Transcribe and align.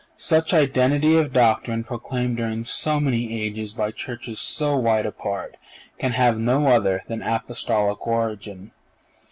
Such 0.15 0.51
identity 0.51 1.15
of 1.15 1.31
doctrine 1.31 1.83
proclaimed 1.83 2.37
during 2.37 2.63
so 2.63 2.99
many 2.99 3.39
ages 3.39 3.75
by 3.75 3.91
churches 3.91 4.39
so 4.39 4.75
wide 4.75 5.05
apart 5.05 5.57
can 5.99 6.13
have 6.13 6.39
no 6.39 6.69
other 6.69 7.03
than 7.07 7.21
an 7.21 7.27
Apostolic 7.31 8.07
origin. 8.07 8.71